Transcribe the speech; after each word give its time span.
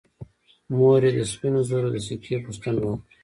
مور 0.75 1.01
یې 1.05 1.11
د 1.17 1.19
سپینو 1.31 1.61
زرو 1.69 1.89
د 1.95 1.97
سکې 2.07 2.35
پوښتنه 2.45 2.79
وکړه. 2.83 3.13